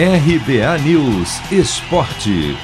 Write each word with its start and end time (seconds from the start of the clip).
RBA 0.00 0.78
News 0.84 1.40
Esporte. 1.50 2.56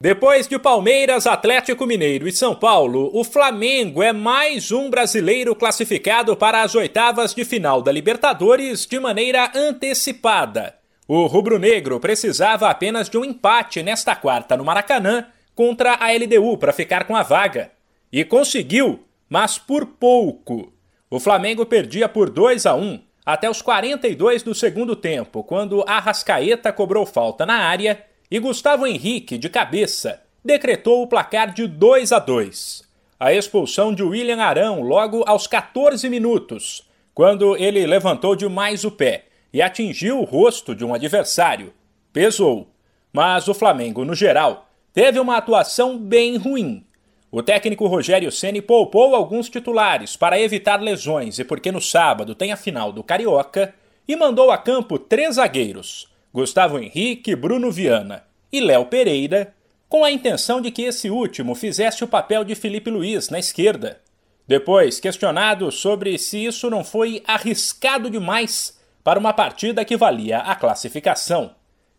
Depois 0.00 0.48
de 0.48 0.58
Palmeiras, 0.58 1.28
Atlético 1.28 1.86
Mineiro 1.86 2.26
e 2.26 2.32
São 2.32 2.56
Paulo, 2.56 3.08
o 3.14 3.22
Flamengo 3.22 4.02
é 4.02 4.12
mais 4.12 4.72
um 4.72 4.90
brasileiro 4.90 5.54
classificado 5.54 6.36
para 6.36 6.62
as 6.62 6.74
oitavas 6.74 7.32
de 7.32 7.44
final 7.44 7.80
da 7.80 7.92
Libertadores 7.92 8.84
de 8.84 8.98
maneira 8.98 9.52
antecipada. 9.54 10.74
O 11.06 11.26
rubro-negro 11.26 12.00
precisava 12.00 12.68
apenas 12.68 13.08
de 13.08 13.16
um 13.16 13.24
empate 13.24 13.80
nesta 13.80 14.16
quarta 14.16 14.56
no 14.56 14.64
Maracanã 14.64 15.26
contra 15.54 15.94
a 15.94 16.10
LDU 16.10 16.58
para 16.58 16.72
ficar 16.72 17.04
com 17.04 17.14
a 17.14 17.22
vaga. 17.22 17.70
E 18.12 18.24
conseguiu, 18.24 19.04
mas 19.30 19.56
por 19.56 19.86
pouco. 19.86 20.72
O 21.08 21.20
Flamengo 21.20 21.64
perdia 21.64 22.08
por 22.08 22.28
2 22.28 22.66
a 22.66 22.74
1 22.74 23.06
até 23.28 23.50
os 23.50 23.60
42 23.60 24.42
do 24.42 24.54
segundo 24.54 24.96
tempo, 24.96 25.44
quando 25.44 25.84
Arrascaeta 25.86 26.72
cobrou 26.72 27.04
falta 27.04 27.44
na 27.44 27.56
área 27.56 28.02
e 28.30 28.38
Gustavo 28.38 28.86
Henrique, 28.86 29.36
de 29.36 29.50
cabeça, 29.50 30.22
decretou 30.42 31.02
o 31.02 31.06
placar 31.06 31.52
de 31.52 31.66
2 31.66 32.10
a 32.10 32.20
2. 32.20 32.84
A 33.20 33.30
expulsão 33.34 33.94
de 33.94 34.02
William 34.02 34.40
Arão 34.40 34.80
logo 34.80 35.24
aos 35.26 35.46
14 35.46 36.08
minutos, 36.08 36.88
quando 37.12 37.54
ele 37.58 37.86
levantou 37.86 38.34
demais 38.34 38.82
o 38.86 38.90
pé 38.90 39.26
e 39.52 39.60
atingiu 39.60 40.20
o 40.20 40.24
rosto 40.24 40.74
de 40.74 40.82
um 40.82 40.94
adversário. 40.94 41.74
Pesou. 42.10 42.70
Mas 43.12 43.46
o 43.46 43.52
Flamengo, 43.52 44.06
no 44.06 44.14
geral, 44.14 44.70
teve 44.94 45.20
uma 45.20 45.36
atuação 45.36 45.98
bem 45.98 46.38
ruim. 46.38 46.82
O 47.30 47.42
técnico 47.42 47.86
Rogério 47.86 48.32
Ceni 48.32 48.62
poupou 48.62 49.14
alguns 49.14 49.50
titulares 49.50 50.16
para 50.16 50.40
evitar 50.40 50.80
lesões 50.80 51.38
e 51.38 51.44
porque 51.44 51.70
no 51.70 51.80
sábado 51.80 52.34
tem 52.34 52.52
a 52.52 52.56
final 52.56 52.90
do 52.90 53.02
Carioca 53.02 53.74
e 54.06 54.16
mandou 54.16 54.50
a 54.50 54.56
campo 54.56 54.98
três 54.98 55.34
zagueiros: 55.34 56.08
Gustavo 56.32 56.78
Henrique, 56.78 57.36
Bruno 57.36 57.70
Viana 57.70 58.24
e 58.50 58.60
Léo 58.60 58.86
Pereira, 58.86 59.54
com 59.90 60.04
a 60.04 60.10
intenção 60.10 60.60
de 60.60 60.70
que 60.70 60.82
esse 60.82 61.10
último 61.10 61.54
fizesse 61.54 62.02
o 62.02 62.08
papel 62.08 62.44
de 62.44 62.54
Felipe 62.54 62.90
Luiz 62.90 63.28
na 63.28 63.38
esquerda. 63.38 64.00
Depois, 64.46 64.98
questionado 64.98 65.70
sobre 65.70 66.16
se 66.18 66.46
isso 66.46 66.70
não 66.70 66.82
foi 66.82 67.22
arriscado 67.26 68.08
demais 68.08 68.78
para 69.04 69.18
uma 69.18 69.34
partida 69.34 69.84
que 69.84 69.98
valia 69.98 70.38
a 70.38 70.54
classificação, 70.54 71.50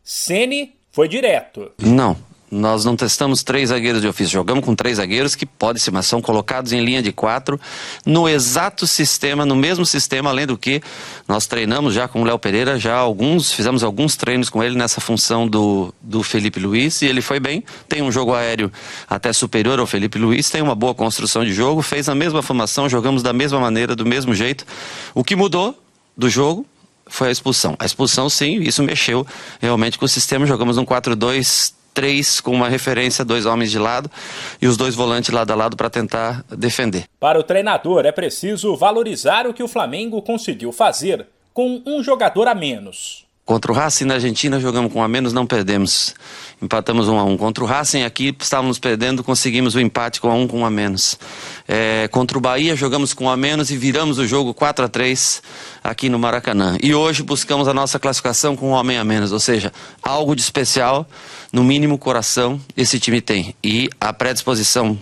Ceni 0.03 0.75
foi 0.89 1.07
direto. 1.07 1.71
Não, 1.79 2.17
nós 2.51 2.83
não 2.83 2.95
testamos 2.95 3.43
três 3.43 3.69
zagueiros 3.69 4.01
de 4.01 4.07
ofício, 4.07 4.33
jogamos 4.33 4.65
com 4.65 4.75
três 4.75 4.97
zagueiros 4.97 5.35
que 5.35 5.45
pode 5.45 5.79
ser, 5.79 5.91
mas 5.91 6.05
são 6.05 6.21
colocados 6.21 6.71
em 6.71 6.83
linha 6.83 7.01
de 7.01 7.11
quatro 7.11 7.59
no 8.05 8.27
exato 8.27 8.87
sistema, 8.87 9.45
no 9.45 9.55
mesmo 9.55 9.85
sistema, 9.85 10.29
além 10.29 10.47
do 10.47 10.57
que 10.57 10.81
nós 11.27 11.45
treinamos 11.45 11.93
já 11.93 12.07
com 12.07 12.21
o 12.21 12.25
Léo 12.25 12.39
Pereira, 12.39 12.79
já 12.79 12.95
alguns, 12.95 13.51
fizemos 13.51 13.83
alguns 13.83 14.15
treinos 14.15 14.49
com 14.49 14.63
ele 14.63 14.75
nessa 14.75 14.99
função 14.99 15.47
do, 15.47 15.93
do 16.01 16.23
Felipe 16.23 16.59
Luiz 16.59 17.01
e 17.01 17.05
ele 17.05 17.21
foi 17.21 17.39
bem. 17.39 17.63
Tem 17.87 18.01
um 18.01 18.11
jogo 18.11 18.33
aéreo 18.33 18.71
até 19.07 19.31
superior 19.31 19.79
ao 19.79 19.87
Felipe 19.87 20.17
Luiz, 20.17 20.49
tem 20.49 20.61
uma 20.61 20.75
boa 20.75 20.95
construção 20.95 21.43
de 21.45 21.53
jogo, 21.53 21.81
fez 21.81 22.09
a 22.09 22.15
mesma 22.15 22.41
formação, 22.41 22.89
jogamos 22.89 23.21
da 23.21 23.33
mesma 23.33 23.59
maneira, 23.59 23.95
do 23.95 24.05
mesmo 24.05 24.33
jeito. 24.33 24.65
O 25.13 25.23
que 25.23 25.35
mudou 25.35 25.77
do 26.17 26.29
jogo 26.29 26.65
foi 27.07 27.29
a 27.29 27.31
expulsão. 27.31 27.75
A 27.79 27.85
expulsão, 27.85 28.29
sim, 28.29 28.61
isso 28.61 28.83
mexeu 28.83 29.25
realmente 29.59 29.97
com 29.97 30.05
o 30.05 30.07
sistema. 30.07 30.45
Jogamos 30.45 30.77
um 30.77 30.85
4-2 30.85 31.73
três 31.93 32.39
com 32.39 32.51
uma 32.51 32.69
referência, 32.69 33.25
dois 33.25 33.45
homens 33.45 33.71
de 33.71 33.79
lado 33.79 34.09
e 34.61 34.67
os 34.67 34.77
dois 34.77 34.95
volantes 34.95 35.33
lado 35.33 35.51
a 35.51 35.55
lado 35.55 35.77
para 35.77 35.89
tentar 35.89 36.43
defender. 36.49 37.05
Para 37.19 37.39
o 37.39 37.43
treinador 37.43 38.05
é 38.05 38.11
preciso 38.11 38.75
valorizar 38.75 39.47
o 39.47 39.53
que 39.53 39.63
o 39.63 39.67
Flamengo 39.67 40.21
conseguiu 40.21 40.71
fazer 40.71 41.27
com 41.53 41.81
um 41.85 42.03
jogador 42.03 42.47
a 42.47 42.55
menos. 42.55 43.28
Contra 43.49 43.71
o 43.71 43.75
Racing 43.75 44.05
na 44.05 44.13
Argentina 44.13 44.59
jogamos 44.59 44.93
com 44.93 45.01
a 45.01 45.07
menos, 45.07 45.33
não 45.33 45.43
perdemos. 45.43 46.13
Empatamos 46.61 47.07
um 47.07 47.17
a 47.17 47.23
um. 47.23 47.35
Contra 47.35 47.63
o 47.63 47.65
Racing 47.65 48.03
aqui 48.03 48.31
estávamos 48.39 48.77
perdendo, 48.77 49.23
conseguimos 49.23 49.73
o 49.73 49.79
um 49.79 49.81
empate 49.81 50.21
com 50.21 50.29
a 50.29 50.35
um 50.35 50.47
com 50.47 50.63
a 50.63 50.69
menos. 50.69 51.17
É, 51.67 52.07
contra 52.11 52.37
o 52.37 52.41
Bahia 52.41 52.75
jogamos 52.75 53.11
com 53.11 53.27
a 53.27 53.35
menos 53.35 53.71
e 53.71 53.75
viramos 53.75 54.19
o 54.19 54.27
jogo 54.27 54.53
4 54.53 54.85
a 54.85 54.87
3 54.87 55.41
aqui 55.83 56.09
no 56.09 56.19
Maracanã. 56.19 56.77
E 56.79 56.93
hoje 56.93 57.23
buscamos 57.23 57.67
a 57.67 57.73
nossa 57.73 57.97
classificação 57.97 58.55
com 58.55 58.69
um 58.69 58.73
homem 58.73 58.99
a 58.99 59.03
menos, 59.03 59.31
ou 59.31 59.39
seja, 59.39 59.73
algo 60.03 60.35
de 60.35 60.43
especial, 60.43 61.09
no 61.51 61.63
mínimo 61.63 61.97
coração, 61.97 62.61
esse 62.77 62.99
time 62.99 63.19
tem. 63.19 63.55
E 63.63 63.89
a 63.99 64.13
predisposição 64.13 64.95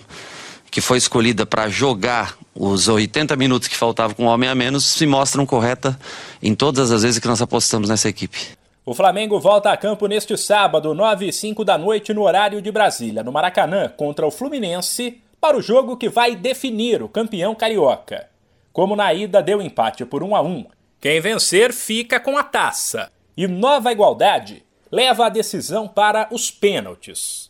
que 0.69 0.81
foi 0.81 0.97
escolhida 0.97 1.45
para 1.45 1.69
jogar 1.69 2.37
os 2.53 2.87
80 2.87 3.35
minutos 3.35 3.67
que 3.67 3.75
faltavam 3.75 4.15
com 4.15 4.23
um 4.23 4.27
homem 4.27 4.49
a 4.49 4.55
menos 4.55 4.85
se 4.85 5.05
mostram 5.05 5.45
correta 5.45 5.97
em 6.41 6.55
todas 6.55 6.91
as 6.91 7.03
vezes 7.03 7.19
que 7.19 7.27
nós 7.27 7.41
apostamos 7.41 7.89
nessa 7.89 8.09
equipe. 8.09 8.57
O 8.85 8.93
Flamengo 8.93 9.39
volta 9.39 9.69
a 9.69 9.75
campo 9.75 10.07
neste 10.07 10.37
sábado, 10.37 10.93
9 10.93 11.27
e 11.27 11.33
5 11.33 11.65
da 11.65 11.77
noite, 11.77 12.13
no 12.13 12.23
horário 12.23 12.61
de 12.61 12.71
Brasília, 12.71 13.21
no 13.21 13.33
Maracanã, 13.33 13.89
contra 13.89 14.25
o 14.25 14.31
Fluminense, 14.31 15.21
para 15.41 15.57
o 15.57 15.61
jogo 15.61 15.97
que 15.97 16.07
vai 16.07 16.35
definir 16.35 17.03
o 17.03 17.09
campeão 17.09 17.53
carioca. 17.53 18.29
Como 18.71 18.95
na 18.95 19.13
ida 19.13 19.43
deu 19.43 19.61
empate 19.61 20.05
por 20.05 20.23
1 20.23 20.35
a 20.35 20.41
1, 20.41 20.65
quem 21.01 21.19
vencer 21.19 21.73
fica 21.73 22.19
com 22.19 22.37
a 22.37 22.43
taça. 22.43 23.11
E 23.35 23.45
nova 23.45 23.91
igualdade 23.91 24.63
leva 24.91 25.25
a 25.25 25.29
decisão 25.29 25.87
para 25.87 26.27
os 26.31 26.49
pênaltis. 26.49 27.49